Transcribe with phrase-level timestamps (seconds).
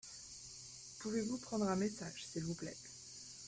[1.01, 2.73] Pouvez-vous prendre un message s'il vous plait?